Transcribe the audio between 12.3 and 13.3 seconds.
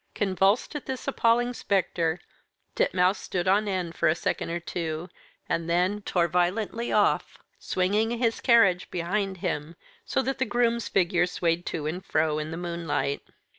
in the moonlight.